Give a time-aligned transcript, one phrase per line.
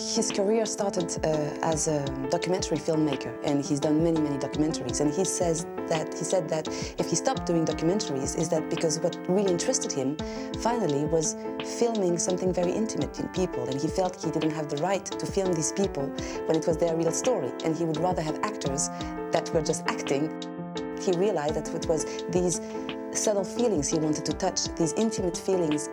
[0.00, 1.28] his career started uh,
[1.62, 5.00] as a documentary filmmaker, and he's done many, many documentaries.
[5.00, 8.98] And he says that he said that if he stopped doing documentaries, is that because
[9.00, 10.16] what really interested him,
[10.60, 11.36] finally, was
[11.78, 15.26] filming something very intimate in people, and he felt he didn't have the right to
[15.26, 16.06] film these people
[16.46, 18.88] when it was their real story, and he would rather have actors
[19.32, 20.30] that were just acting.
[21.00, 22.60] He realized that it was these
[23.12, 25.90] subtle feelings he wanted to touch, these intimate feelings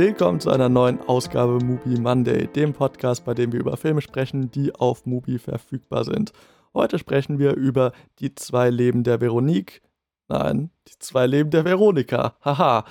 [0.00, 4.50] Willkommen zu einer neuen Ausgabe Movie Monday, dem Podcast, bei dem wir über Filme sprechen,
[4.50, 6.32] die auf Mubi verfügbar sind.
[6.72, 9.82] Heute sprechen wir über die zwei Leben der Veronique.
[10.26, 12.34] Nein, die zwei Leben der Veronika.
[12.42, 12.86] Haha.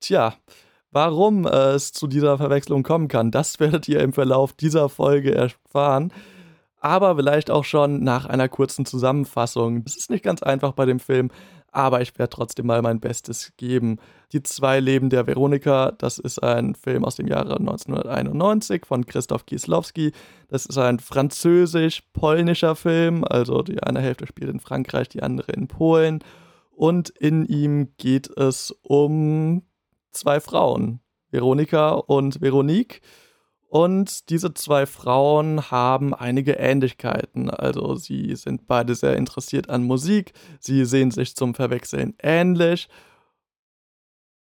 [0.00, 0.36] Tja,
[0.90, 6.14] warum es zu dieser Verwechslung kommen kann, das werdet ihr im Verlauf dieser Folge erfahren.
[6.80, 9.82] Aber vielleicht auch schon nach einer kurzen Zusammenfassung.
[9.84, 11.30] Es ist nicht ganz einfach bei dem Film,
[11.74, 13.98] aber ich werde trotzdem mal mein Bestes geben.
[14.32, 19.44] Die zwei Leben der Veronika, das ist ein Film aus dem Jahre 1991 von Christoph
[19.44, 20.12] Kieslowski.
[20.48, 25.66] Das ist ein französisch-polnischer Film, also die eine Hälfte spielt in Frankreich, die andere in
[25.66, 26.20] Polen.
[26.70, 29.62] Und in ihm geht es um
[30.12, 33.00] zwei Frauen, Veronika und Veronique.
[33.74, 37.50] Und diese zwei Frauen haben einige Ähnlichkeiten.
[37.50, 42.88] Also sie sind beide sehr interessiert an Musik, sie sehen sich zum Verwechseln ähnlich.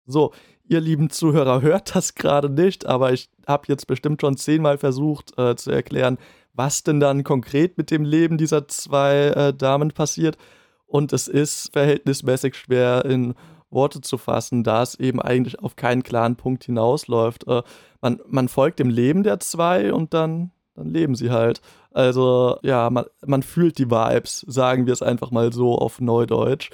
[0.04, 0.32] So,
[0.62, 5.36] ihr lieben Zuhörer hört das gerade nicht, aber ich habe jetzt bestimmt schon zehnmal versucht
[5.36, 6.18] äh, zu erklären,
[6.52, 10.38] was denn dann konkret mit dem Leben dieser zwei äh, Damen passiert.
[10.86, 13.34] Und es ist verhältnismäßig schwer in
[13.70, 17.46] Worte zu fassen, da es eben eigentlich auf keinen klaren Punkt hinausläuft.
[17.46, 17.62] Äh,
[18.00, 21.60] man, man folgt dem Leben der zwei und dann, dann leben sie halt.
[21.92, 26.70] Also ja, man, man fühlt die Vibes, sagen wir es einfach mal so auf Neudeutsch.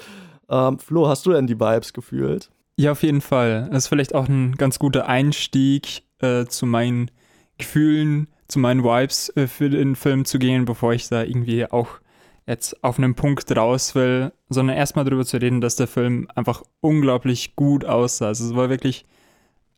[0.49, 2.51] Ähm, Flo, hast du denn die Vibes gefühlt?
[2.77, 3.69] Ja, auf jeden Fall.
[3.71, 7.11] Das ist vielleicht auch ein ganz guter Einstieg äh, zu meinen
[7.59, 11.89] Gefühlen, zu meinen Vibes äh, für den Film zu gehen, bevor ich da irgendwie auch
[12.47, 16.63] jetzt auf einen Punkt raus will, sondern erstmal darüber zu reden, dass der Film einfach
[16.81, 18.29] unglaublich gut aussah.
[18.29, 19.05] Also es war wirklich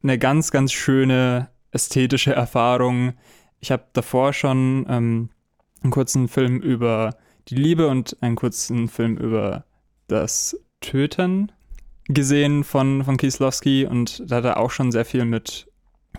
[0.03, 3.15] eine ganz, ganz schöne ästhetische Erfahrung.
[3.61, 5.31] Ich habe davor schon ähm,
[5.83, 7.17] einen kurzen Film über
[7.49, 9.65] die Liebe und einen kurzen Film über
[10.09, 11.53] das Töten
[12.07, 15.67] gesehen von, von Kieslowski und da hat er auch schon sehr viel mit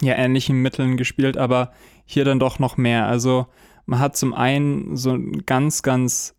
[0.01, 1.71] ja, ähnlichen Mitteln gespielt, aber
[2.05, 3.05] hier dann doch noch mehr.
[3.07, 3.47] Also
[3.85, 6.34] man hat zum einen so ganz, ganz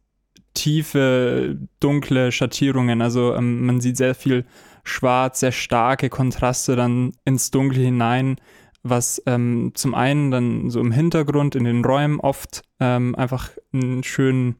[0.56, 3.00] tiefe, dunkle Schattierungen.
[3.02, 4.44] Also ähm, man sieht sehr viel
[4.82, 8.36] schwarz, sehr starke Kontraste dann ins Dunkle hinein,
[8.82, 14.02] was ähm, zum einen dann so im Hintergrund in den Räumen oft ähm, einfach einen
[14.02, 14.56] schönen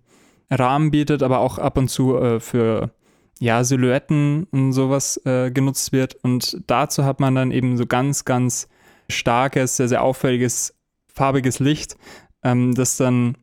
[0.51, 2.91] Rahmen bietet, aber auch ab und zu äh, für
[3.39, 6.17] ja, Silhouetten und sowas äh, genutzt wird.
[6.23, 8.69] Und dazu hat man dann eben so ganz, ganz
[9.11, 10.75] starkes, sehr, sehr auffälliges,
[11.13, 11.97] farbiges Licht,
[12.43, 13.37] ähm, das dann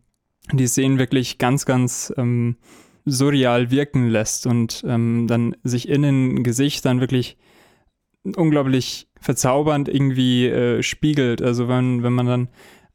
[0.52, 2.58] die Szenen wirklich ganz, ganz ähm,
[3.06, 7.38] surreal wirken lässt und ähm, dann sich in den Gesichtern wirklich
[8.36, 11.42] unglaublich verzaubernd irgendwie äh, spiegelt.
[11.42, 12.50] Also wenn, wenn man dann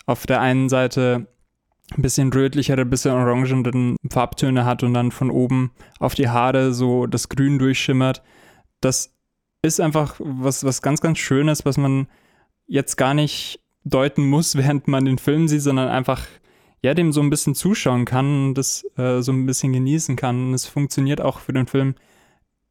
[0.06, 1.26] auf der einen Seite
[1.96, 6.72] ein bisschen rötlichere, ein bisschen orangenen Farbtöne hat und dann von oben auf die Haare
[6.72, 8.22] so das Grün durchschimmert,
[8.80, 9.14] das
[9.62, 12.08] ist einfach was, was ganz, ganz Schönes, was man
[12.66, 16.26] jetzt gar nicht deuten muss, während man den Film sieht, sondern einfach
[16.82, 20.48] ja, dem so ein bisschen zuschauen kann das äh, so ein bisschen genießen kann.
[20.48, 21.94] Und es funktioniert auch für den Film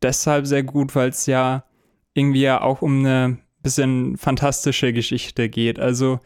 [0.01, 1.65] deshalb sehr gut, weil es ja
[2.13, 5.79] irgendwie ja auch um eine bisschen fantastische Geschichte geht.
[5.79, 6.19] Also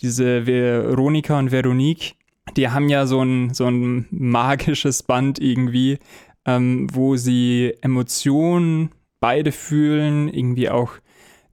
[0.00, 2.16] diese Veronika und Veronique,
[2.56, 5.98] die haben ja so ein, so ein magisches Band irgendwie,
[6.44, 10.90] ähm, wo sie Emotionen beide fühlen, irgendwie auch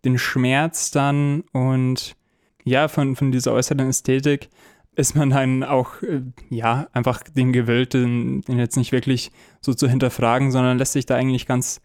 [0.03, 2.15] den Schmerz dann und
[2.63, 4.49] ja, von, von dieser äußeren Ästhetik
[4.99, 9.73] ist man dann auch, äh, ja, einfach den gewillt, den, den, jetzt nicht wirklich so
[9.73, 11.81] zu hinterfragen, sondern lässt sich da eigentlich ganz,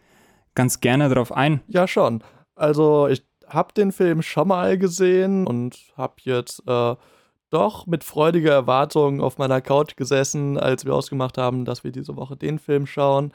[0.53, 1.61] ganz gerne drauf ein.
[1.67, 2.21] Ja, schon.
[2.55, 6.95] Also ich habe den Film schon mal gesehen und habe jetzt äh,
[7.51, 12.17] doch mit freudiger Erwartung auf meiner Couch gesessen, als wir ausgemacht haben, dass wir diese
[12.17, 13.31] Woche den Film schauen.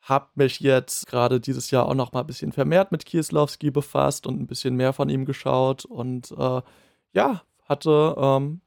[0.00, 4.26] Hab mich jetzt gerade dieses Jahr auch noch mal ein bisschen vermehrt mit Kieslowski befasst
[4.26, 6.62] und ein bisschen mehr von ihm geschaut und äh,
[7.12, 8.60] ja, hatte ähm,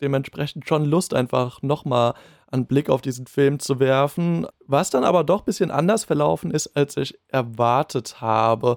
[0.00, 2.14] dementsprechend schon Lust, einfach nochmal
[2.50, 6.50] einen Blick auf diesen Film zu werfen, was dann aber doch ein bisschen anders verlaufen
[6.50, 8.76] ist, als ich erwartet habe.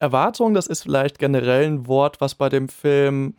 [0.00, 3.36] Erwartung, das ist vielleicht generell ein Wort, was bei dem Film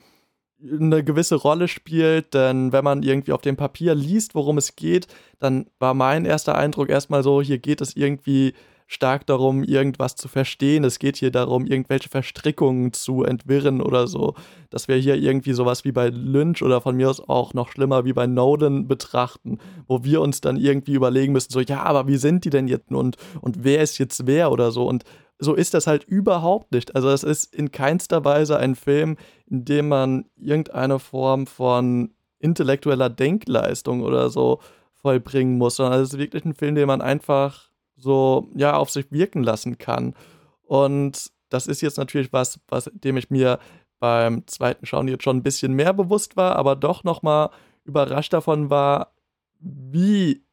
[0.62, 5.08] eine gewisse Rolle spielt, denn wenn man irgendwie auf dem Papier liest, worum es geht,
[5.40, 8.54] dann war mein erster Eindruck erstmal so, hier geht es irgendwie
[8.88, 10.84] stark darum, irgendwas zu verstehen.
[10.84, 14.36] Es geht hier darum, irgendwelche Verstrickungen zu entwirren oder so.
[14.70, 18.06] Dass wir hier irgendwie sowas wie bei Lynch oder von mir aus auch noch schlimmer
[18.06, 22.18] wie bei Nolan betrachten, wo wir uns dann irgendwie überlegen müssen, so, ja, aber wie
[22.18, 24.88] sind die denn jetzt und, und wer ist jetzt wer oder so.
[24.88, 25.04] Und
[25.40, 26.96] so ist das halt überhaupt nicht.
[26.96, 29.18] Also es ist in keinster Weise ein Film,
[29.48, 34.60] in dem man irgendeine Form von intellektueller Denkleistung oder so
[34.94, 37.65] vollbringen muss, sondern es ist wirklich ein Film, den man einfach
[37.96, 40.16] so ja auf sich wirken lassen kann.
[40.64, 43.60] Und das ist jetzt natürlich was, was dem ich mir
[44.00, 47.50] beim zweiten Schauen jetzt schon ein bisschen mehr bewusst war, aber doch noch mal
[47.86, 49.14] überrascht davon war,
[49.60, 50.44] wie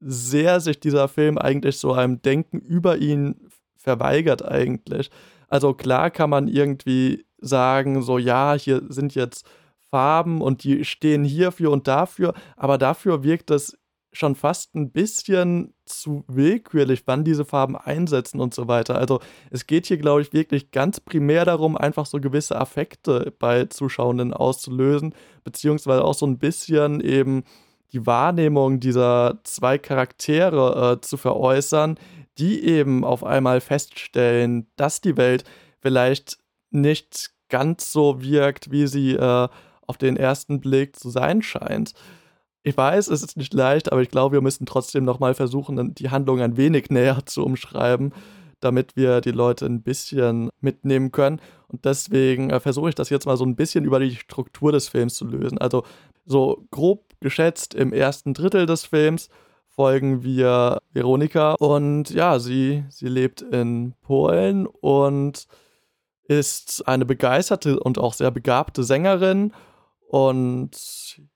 [0.00, 5.10] sehr sich dieser Film eigentlich so einem Denken über ihn verweigert eigentlich.
[5.48, 9.46] Also klar kann man irgendwie sagen, so ja, hier sind jetzt
[9.90, 13.78] Farben und die stehen hierfür und dafür, aber dafür wirkt das
[14.14, 18.96] schon fast ein bisschen zu willkürlich, wann diese Farben einsetzen und so weiter.
[18.96, 19.20] Also
[19.50, 24.32] es geht hier, glaube ich, wirklich ganz primär darum, einfach so gewisse Affekte bei Zuschauenden
[24.32, 27.44] auszulösen, beziehungsweise auch so ein bisschen eben
[27.92, 31.98] die Wahrnehmung dieser zwei Charaktere äh, zu veräußern,
[32.38, 35.44] die eben auf einmal feststellen, dass die Welt
[35.80, 36.38] vielleicht
[36.70, 39.48] nicht ganz so wirkt, wie sie äh,
[39.86, 41.92] auf den ersten Blick zu sein scheint.
[42.66, 46.08] Ich weiß, es ist nicht leicht, aber ich glaube, wir müssen trotzdem nochmal versuchen, die
[46.08, 48.14] Handlung ein wenig näher zu umschreiben,
[48.60, 51.42] damit wir die Leute ein bisschen mitnehmen können.
[51.68, 54.88] Und deswegen äh, versuche ich das jetzt mal so ein bisschen über die Struktur des
[54.88, 55.58] Films zu lösen.
[55.58, 55.84] Also
[56.24, 59.28] so grob geschätzt im ersten Drittel des Films
[59.68, 65.46] folgen wir Veronika und ja, sie, sie lebt in Polen und
[66.28, 69.52] ist eine begeisterte und auch sehr begabte Sängerin
[70.08, 70.70] und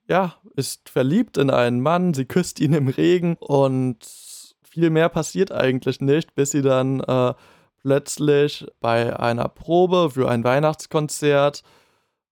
[0.09, 3.99] ja, ist verliebt in einen Mann, sie küsst ihn im Regen und
[4.63, 7.35] viel mehr passiert eigentlich nicht, bis sie dann äh,
[7.83, 11.63] plötzlich bei einer Probe für ein Weihnachtskonzert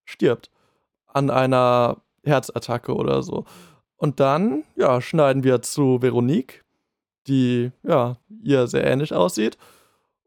[0.05, 0.49] stirbt.
[1.07, 3.45] An einer Herzattacke oder so.
[3.95, 6.63] Und dann, ja, schneiden wir zu Veronique,
[7.27, 9.57] die, ja, ihr sehr ähnlich aussieht.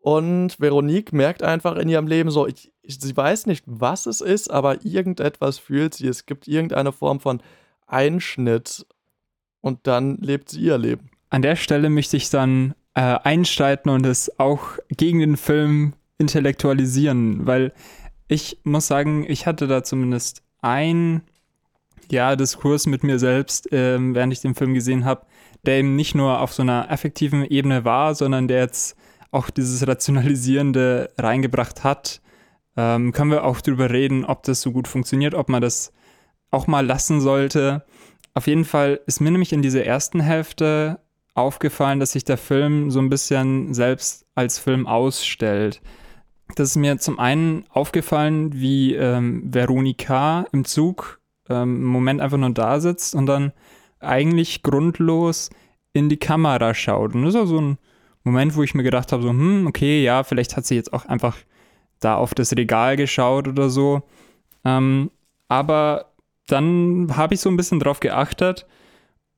[0.01, 4.21] Und Veronique merkt einfach in ihrem Leben so, ich, ich, sie weiß nicht, was es
[4.23, 6.09] ist, aber irgendetwas fühlt sie.
[6.09, 7.43] Es gibt irgendeine Form von
[7.87, 8.87] Einschnitt
[9.61, 11.11] und dann lebt sie ihr Leben.
[11.29, 17.47] An der Stelle möchte ich dann äh, einschreiten und es auch gegen den Film intellektualisieren,
[17.47, 17.73] weil
[18.27, 21.23] ich muss sagen, ich hatte da zumindest ein
[22.11, 25.27] ja, Diskurs mit mir selbst, ähm, während ich den Film gesehen habe,
[25.67, 28.97] der eben nicht nur auf so einer affektiven Ebene war, sondern der jetzt
[29.31, 32.21] auch dieses Rationalisierende reingebracht hat.
[32.77, 35.93] Ähm, können wir auch drüber reden, ob das so gut funktioniert, ob man das
[36.51, 37.85] auch mal lassen sollte.
[38.35, 41.01] Auf jeden Fall ist mir nämlich in dieser ersten Hälfte
[41.35, 45.81] aufgefallen, dass sich der Film so ein bisschen selbst als Film ausstellt.
[46.57, 52.39] Das ist mir zum einen aufgefallen, wie ähm, Veronika im Zug ähm, einen Moment einfach
[52.39, 53.53] nur da sitzt und dann
[54.01, 55.51] eigentlich grundlos
[55.93, 57.15] in die Kamera schaut.
[57.15, 57.79] Und das ist auch so ein
[58.25, 61.07] Moment, wo ich mir gedacht habe, so, hm, okay, ja, vielleicht hat sie jetzt auch
[61.07, 61.37] einfach
[62.01, 64.03] da auf das Regal geschaut oder so.
[64.65, 65.11] Ähm,
[65.49, 66.13] aber
[66.47, 68.67] dann habe ich so ein bisschen drauf geachtet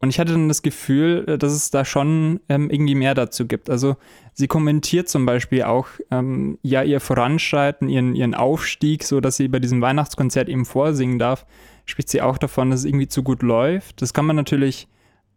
[0.00, 3.46] und ich hatte dann das Gefühl, äh, dass es da schon ähm, irgendwie mehr dazu
[3.46, 3.70] gibt.
[3.70, 3.96] Also
[4.32, 9.48] sie kommentiert zum Beispiel auch ähm, ja ihr Voranschreiten, ihren, ihren Aufstieg, so dass sie
[9.48, 11.46] bei diesem Weihnachtskonzert eben vorsingen darf
[11.84, 14.02] spricht sie auch davon, dass es irgendwie zu gut läuft.
[14.02, 14.88] Das kann man natürlich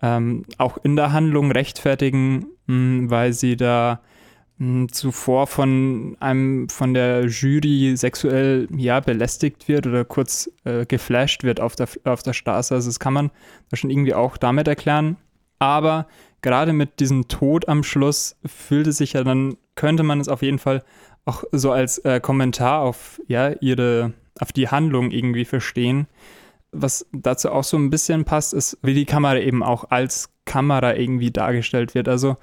[0.02, 4.02] ähm, auch in der Handlung rechtfertigen, mh, hm, weil sie da
[4.58, 10.86] mh, hm, zuvor von einem von der Jury sexuell ja belästigt wird oder kurz äh,
[10.86, 12.74] geflasht wird auf der, auf der Straße.
[12.74, 13.32] Also das kann man
[13.70, 15.18] da schon irgendwie auch damit erklären.
[15.60, 16.08] Aber
[16.42, 20.42] gerade mit diesem Tod am Schluss fühlt es sich ja dann, könnte man es auf
[20.42, 20.84] jeden Fall
[21.26, 26.08] auch so als äh, Kommentar auf ja ihre auf die Handlung irgendwie verstehen.
[26.76, 30.96] Was dazu auch so ein bisschen passt, ist, wie die Kamera eben auch als Kamera
[30.96, 32.08] irgendwie dargestellt wird.
[32.08, 32.38] Also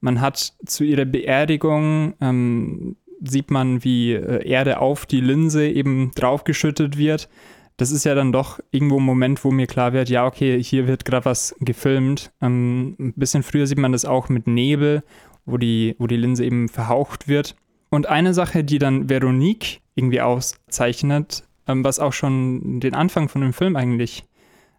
[0.00, 6.10] man hat zu ihrer Beerdigung, ähm, sieht man, wie äh, Erde auf die Linse eben
[6.14, 7.28] draufgeschüttet wird.
[7.76, 10.86] Das ist ja dann doch irgendwo ein Moment, wo mir klar wird, ja, okay, hier
[10.86, 12.32] wird gerade was gefilmt.
[12.40, 15.02] Ähm, ein bisschen früher sieht man das auch mit Nebel,
[15.46, 17.56] wo die, wo die Linse eben verhaucht wird.
[17.90, 23.42] Und eine Sache, die dann Veronique irgendwie auszeichnet, ähm, was auch schon den Anfang von
[23.42, 24.24] dem Film eigentlich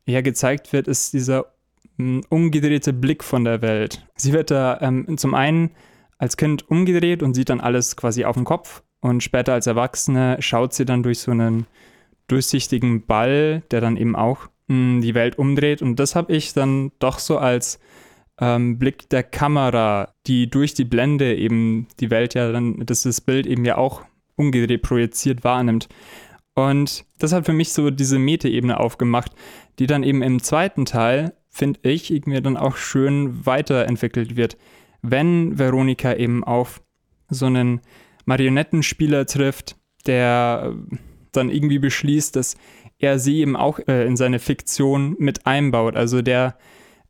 [0.06, 1.54] ja gezeigt wird, ist dieser
[2.00, 4.06] ähm, umgedrehte Blick von der Welt.
[4.16, 5.72] Sie wird da ähm, zum einen
[6.18, 10.38] als Kind umgedreht und sieht dann alles quasi auf dem Kopf und später als Erwachsene
[10.40, 11.66] schaut sie dann durch so einen
[12.28, 16.54] durchsichtigen Ball, der dann eben auch mh, hm, die Welt umdreht und das habe ich
[16.54, 17.80] dann doch so als
[18.40, 23.22] ähm, Blick der Kamera, die durch die Blende eben die Welt ja dann, dass das
[23.22, 24.04] Bild eben ja auch
[24.36, 25.90] umgedreht projiziert wahrnimmt.
[26.56, 29.32] Und das hat für mich so diese Metaebene aufgemacht,
[29.80, 34.58] die dann eben im zweiten Teil, finde ich, irgendwie dann auch schön weiterentwickelt wird.
[35.02, 36.82] Wenn Veronika eben auf
[37.30, 37.82] so einen
[38.26, 40.76] Marionettenspieler trifft, der
[41.32, 42.56] dann irgendwie beschließt, dass
[43.00, 45.96] er sie eben auch äh, in seine Fiktion mit einbaut.
[45.96, 46.58] Also der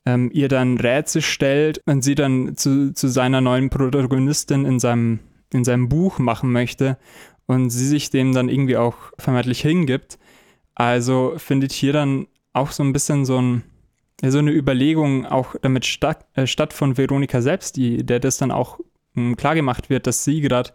[0.06, 5.20] ähm, ihr dann Rätsel stellt und sie dann zu, zu seiner neuen Protagonistin in seinem,
[5.54, 6.98] in seinem Buch machen möchte
[7.46, 10.18] und sie sich dem dann irgendwie auch vermeintlich hingibt.
[10.76, 13.64] Also findet hier dann auch so ein bisschen so, ein,
[14.22, 18.52] so eine Überlegung auch damit statt, äh, statt von Veronika selbst, die, der das dann
[18.52, 18.80] auch
[19.16, 20.72] äh, klargemacht wird, dass sie gerade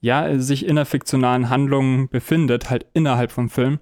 [0.00, 3.78] ja sich in einer fiktionalen Handlung befindet, halt innerhalb vom Film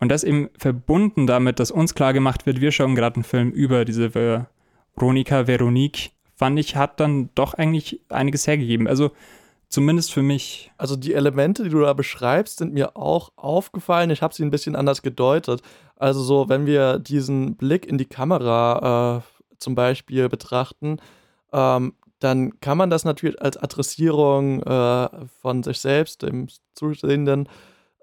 [0.00, 3.50] und das eben verbunden damit, dass uns klar gemacht wird, wir schauen gerade einen Film
[3.50, 8.88] über diese Veronika Veronique, fand ich, hat dann doch eigentlich einiges hergegeben.
[8.88, 9.10] Also
[9.70, 10.70] zumindest für mich.
[10.76, 14.10] Also die Elemente, die du da beschreibst, sind mir auch aufgefallen.
[14.10, 15.62] Ich habe sie ein bisschen anders gedeutet.
[15.96, 20.98] Also so, wenn wir diesen Blick in die Kamera äh, zum Beispiel betrachten,
[21.52, 25.08] ähm, dann kann man das natürlich als Adressierung äh,
[25.40, 27.48] von sich selbst, dem Zusehenden,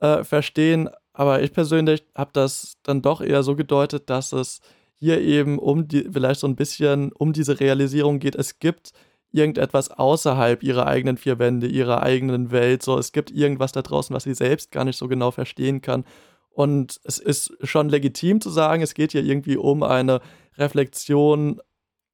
[0.01, 0.89] äh, verstehen.
[1.13, 4.61] Aber ich persönlich habe das dann doch eher so gedeutet, dass es
[4.99, 8.35] hier eben um die, vielleicht so ein bisschen um diese Realisierung geht.
[8.35, 8.93] Es gibt
[9.31, 12.83] irgendetwas außerhalb ihrer eigenen vier Wände, ihrer eigenen Welt.
[12.83, 16.05] So, es gibt irgendwas da draußen, was sie selbst gar nicht so genau verstehen kann.
[16.49, 20.21] Und es ist schon legitim zu sagen, es geht hier irgendwie um eine
[20.57, 21.61] Reflexion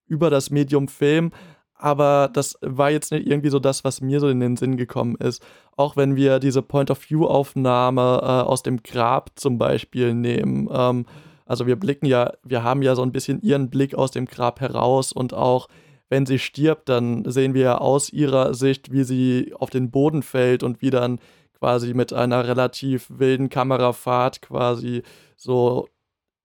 [0.05, 1.31] über das Medium Film,
[1.75, 5.15] aber das war jetzt nicht irgendwie so das, was mir so in den Sinn gekommen
[5.15, 5.41] ist.
[5.75, 10.69] Auch wenn wir diese Point-of-View-Aufnahme äh, aus dem Grab zum Beispiel nehmen.
[10.71, 11.05] Ähm,
[11.45, 14.61] also wir blicken ja, wir haben ja so ein bisschen ihren Blick aus dem Grab
[14.61, 15.67] heraus und auch
[16.13, 20.61] wenn sie stirbt, dann sehen wir aus ihrer Sicht, wie sie auf den Boden fällt
[20.61, 21.17] und wie dann
[21.57, 25.01] quasi mit einer relativ wilden Kamerafahrt quasi
[25.37, 25.89] so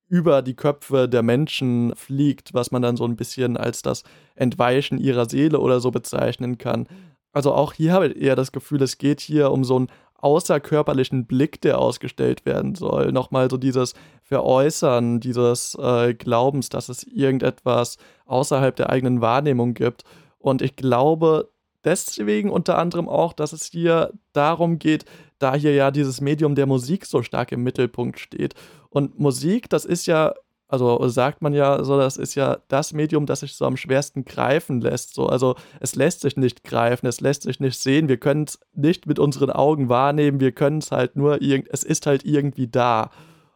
[0.08, 4.04] über die Köpfe der Menschen fliegt, was man dann so ein bisschen als das
[4.37, 6.88] Entweichen ihrer Seele oder so bezeichnen kann.
[7.32, 11.26] Also auch hier habe ich eher das Gefühl, es geht hier um so einen außerkörperlichen
[11.26, 13.12] Blick, der ausgestellt werden soll.
[13.12, 17.96] Nochmal so dieses Veräußern dieses äh, Glaubens, dass es irgendetwas
[18.26, 20.04] außerhalb der eigenen Wahrnehmung gibt.
[20.38, 21.50] Und ich glaube
[21.84, 25.04] deswegen unter anderem auch, dass es hier darum geht,
[25.38, 28.54] da hier ja dieses Medium der Musik so stark im Mittelpunkt steht.
[28.90, 30.34] Und Musik, das ist ja,
[30.68, 34.26] also sagt man ja so, das ist ja das Medium, das sich so am schwersten
[34.26, 35.14] greifen lässt.
[35.14, 38.60] So, also es lässt sich nicht greifen, es lässt sich nicht sehen, wir können es
[38.75, 43.10] nicht mit unseren Augen wahrnehmen, wir können es halt nur es ist halt irgendwie da.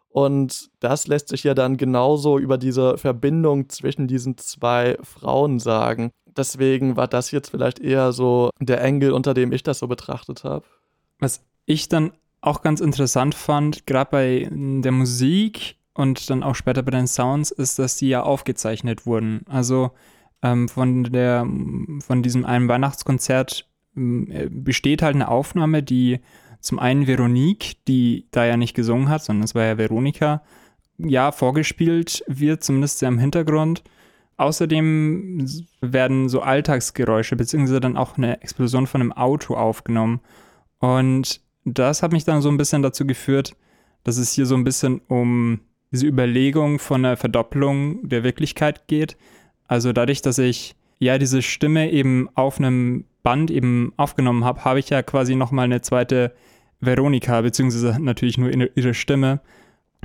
[0.09, 6.13] Und das lässt sich ja dann genauso über diese Verbindung zwischen diesen zwei Frauen sagen.
[6.27, 10.45] Deswegen war das jetzt vielleicht eher so der Engel, unter dem ich das so betrachtet
[10.45, 10.65] habe.
[11.19, 16.83] Was ich dann auch ganz interessant fand, gerade bei der Musik und dann auch später
[16.83, 19.43] bei den Sounds, ist, dass die ja aufgezeichnet wurden.
[19.49, 19.93] Also
[20.43, 21.47] ähm, von der
[22.01, 26.21] von diesem einen Weihnachtskonzert äh, besteht halt eine Aufnahme, die
[26.61, 30.43] zum einen Veronique, die da ja nicht gesungen hat, sondern es war ja Veronika,
[30.99, 33.83] ja, vorgespielt wird, zumindest ja im Hintergrund.
[34.37, 35.47] Außerdem
[35.81, 40.21] werden so Alltagsgeräusche, beziehungsweise dann auch eine Explosion von einem Auto aufgenommen.
[40.79, 43.57] Und das hat mich dann so ein bisschen dazu geführt,
[44.05, 45.61] dass es hier so ein bisschen um
[45.93, 49.17] diese Überlegung von einer Verdopplung der Wirklichkeit geht.
[49.69, 54.79] Also dadurch, dass ich ja diese Stimme eben auf einem Band eben aufgenommen habe, habe
[54.79, 56.33] ich ja quasi nochmal eine zweite
[56.81, 59.41] Veronika, beziehungsweise natürlich nur ihre Stimme.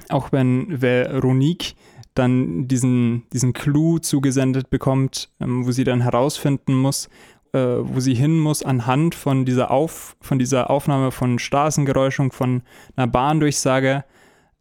[0.09, 1.75] Auch wenn Veronique
[2.13, 7.09] dann diesen, diesen Clou zugesendet bekommt, ähm, wo sie dann herausfinden muss,
[7.53, 12.61] äh, wo sie hin muss anhand von dieser, Auf, von dieser Aufnahme von Straßengeräuschung, von
[12.95, 14.03] einer Bahndurchsage,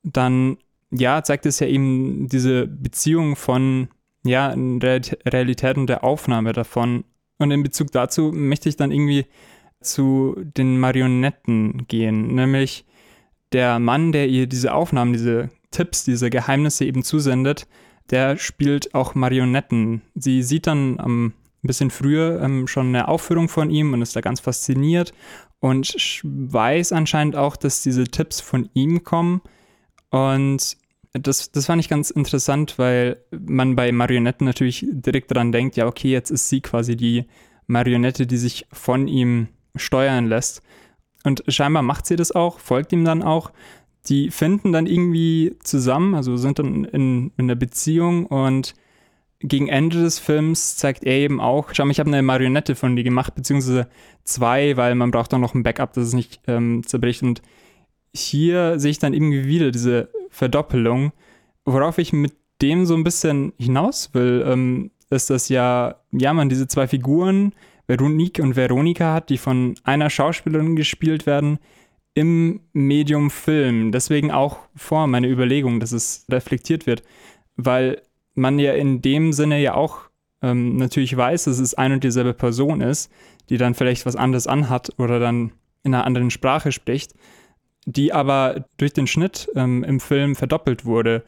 [0.03, 0.59] dann
[0.91, 3.89] ja, zeigt es ja eben diese Beziehung von
[4.25, 7.05] ja, Realität und der Aufnahme davon.
[7.39, 9.27] Und in Bezug dazu möchte ich dann irgendwie
[9.81, 12.85] zu den Marionetten gehen, nämlich
[13.53, 17.69] der Mann, der ihr diese Aufnahmen, diese Tipps, diese Geheimnisse eben zusendet,
[18.11, 20.03] der spielt auch Marionetten.
[20.15, 24.21] Sie sieht dann ein bisschen früher ähm, schon eine Aufführung von ihm und ist da
[24.21, 25.13] ganz fasziniert
[25.61, 29.41] und weiß anscheinend auch, dass diese Tipps von ihm kommen.
[30.17, 30.79] Und
[31.13, 35.87] das, das fand ich ganz interessant, weil man bei Marionetten natürlich direkt daran denkt, ja,
[35.87, 37.27] okay, jetzt ist sie quasi die
[37.67, 40.63] Marionette, die sich von ihm steuern lässt.
[41.25, 43.51] Und scheinbar macht sie das auch, folgt ihm dann auch.
[44.09, 48.75] Die finden dann irgendwie zusammen, also sind dann in, in einer Beziehung und
[49.41, 52.97] gegen Ende des Films zeigt er eben auch, schau mal, ich habe eine Marionette von
[52.97, 53.89] dir gemacht, beziehungsweise
[54.25, 57.23] zwei, weil man braucht auch noch ein Backup, dass es nicht ähm, zerbricht.
[57.23, 57.43] Und
[58.21, 61.13] hier sehe ich dann irgendwie wieder diese Verdoppelung,
[61.65, 66.49] worauf ich mit dem so ein bisschen hinaus will, ähm, ist das ja, ja, man
[66.49, 67.53] diese zwei Figuren,
[67.87, 71.59] Veronique und Veronika hat, die von einer Schauspielerin gespielt werden,
[72.15, 73.93] im Medium Film.
[73.93, 77.03] Deswegen auch vor meine Überlegung, dass es reflektiert wird,
[77.57, 78.03] weil
[78.35, 80.01] man ja in dem Sinne ja auch
[80.43, 83.13] ähm, natürlich weiß, dass es ein und dieselbe Person ist,
[83.49, 87.15] die dann vielleicht was anderes anhat oder dann in einer anderen Sprache spricht,
[87.87, 91.25] die aber durch den Schnitt ähm, im Film verdoppelt wurde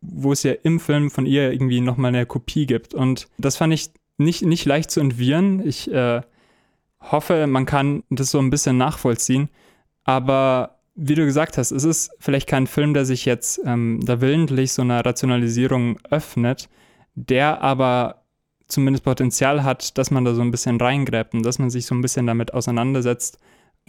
[0.00, 2.94] wo es ja im Film von ihr irgendwie nochmal eine Kopie gibt.
[2.94, 5.66] Und das fand ich nicht, nicht leicht zu entwirren.
[5.66, 6.22] Ich äh,
[7.00, 9.48] hoffe, man kann das so ein bisschen nachvollziehen.
[10.04, 14.20] Aber wie du gesagt hast, es ist vielleicht kein Film, der sich jetzt ähm, da
[14.20, 16.68] willentlich so einer Rationalisierung öffnet,
[17.14, 18.22] der aber
[18.66, 21.94] zumindest Potenzial hat, dass man da so ein bisschen reingräbt und dass man sich so
[21.94, 23.38] ein bisschen damit auseinandersetzt.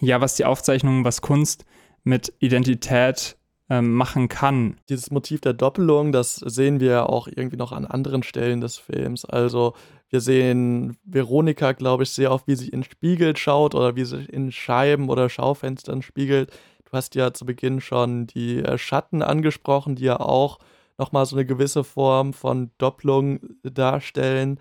[0.00, 1.64] Ja, was die Aufzeichnung, was Kunst
[2.04, 3.36] mit Identität
[3.68, 4.76] ähm, machen kann.
[4.88, 9.24] Dieses Motiv der Doppelung, das sehen wir auch irgendwie noch an anderen Stellen des Films.
[9.24, 9.74] Also
[10.10, 14.24] wir sehen Veronika, glaube ich, sehr oft, wie sie in Spiegel schaut oder wie sie
[14.24, 16.50] in Scheiben oder Schaufenstern spiegelt.
[16.84, 20.58] Du hast ja zu Beginn schon die äh, Schatten angesprochen, die ja auch
[20.98, 24.60] nochmal so eine gewisse Form von Doppelung darstellen.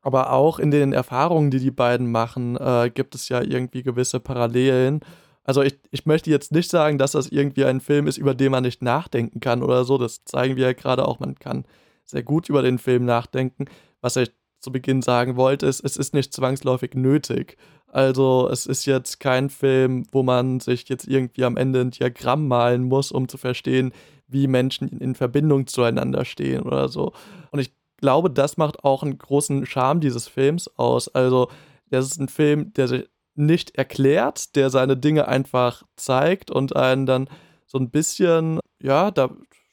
[0.00, 4.18] Aber auch in den Erfahrungen, die die beiden machen, äh, gibt es ja irgendwie gewisse
[4.18, 5.00] Parallelen.
[5.48, 8.52] Also ich, ich möchte jetzt nicht sagen, dass das irgendwie ein Film ist, über den
[8.52, 9.96] man nicht nachdenken kann oder so.
[9.96, 11.20] Das zeigen wir ja gerade auch.
[11.20, 11.64] Man kann
[12.04, 13.64] sehr gut über den Film nachdenken.
[14.02, 17.56] Was ich zu Beginn sagen wollte, ist, es ist nicht zwangsläufig nötig.
[17.86, 22.46] Also es ist jetzt kein Film, wo man sich jetzt irgendwie am Ende ein Diagramm
[22.46, 23.92] malen muss, um zu verstehen,
[24.26, 27.14] wie Menschen in Verbindung zueinander stehen oder so.
[27.52, 31.08] Und ich glaube, das macht auch einen großen Charme dieses Films aus.
[31.08, 31.48] Also
[31.88, 37.06] das ist ein Film, der sich nicht erklärt, der seine Dinge einfach zeigt und einen
[37.06, 37.28] dann
[37.66, 39.30] so ein bisschen, ja, da,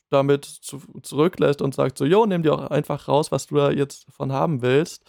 [0.10, 3.72] damit zu, zurücklässt und sagt so, jo, nimm dir auch einfach raus, was du da
[3.72, 5.04] jetzt von haben willst.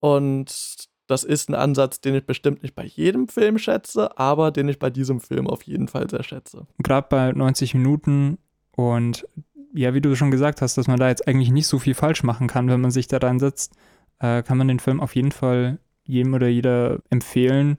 [0.00, 4.68] Und das ist ein Ansatz, den ich bestimmt nicht bei jedem Film schätze, aber den
[4.68, 6.66] ich bei diesem Film auf jeden Fall sehr schätze.
[6.78, 8.38] Gerade bei 90 Minuten
[8.76, 9.26] und
[9.72, 12.22] ja, wie du schon gesagt hast, dass man da jetzt eigentlich nicht so viel falsch
[12.22, 13.74] machen kann, wenn man sich da reinsetzt,
[14.18, 15.78] äh, kann man den Film auf jeden Fall
[16.10, 17.78] jedem oder jeder empfehlen,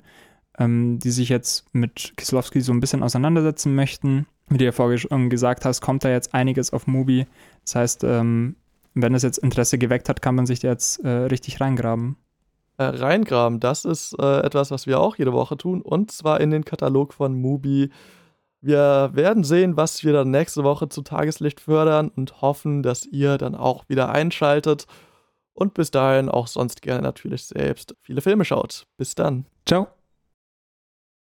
[0.58, 4.28] ähm, die sich jetzt mit Kislowski so ein bisschen auseinandersetzen möchten.
[4.50, 7.26] Wie du ja vorher schon gesagt hast, kommt da jetzt einiges auf Mubi.
[7.64, 8.56] Das heißt, ähm,
[8.94, 12.18] wenn es jetzt Interesse geweckt hat, kann man sich da jetzt äh, richtig reingraben.
[12.78, 16.50] Äh, reingraben, das ist äh, etwas, was wir auch jede Woche tun, und zwar in
[16.50, 17.92] den Katalog von Mubi.
[18.62, 23.38] Wir werden sehen, was wir dann nächste Woche zu Tageslicht fördern und hoffen, dass ihr
[23.38, 24.88] dann auch wieder einschaltet
[25.54, 28.88] und bis dahin auch sonst gerne natürlich selbst viele Filme schaut.
[28.98, 29.46] Bis dann.
[29.66, 29.88] Ciao.